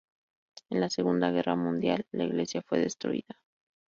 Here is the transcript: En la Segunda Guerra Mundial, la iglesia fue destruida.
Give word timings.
En 0.71 0.79
la 0.79 0.89
Segunda 0.89 1.29
Guerra 1.29 1.55
Mundial, 1.55 2.07
la 2.11 2.23
iglesia 2.23 2.63
fue 2.63 2.79
destruida. 2.79 3.39